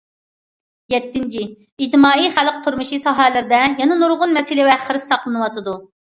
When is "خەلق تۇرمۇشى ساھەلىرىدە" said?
2.37-3.59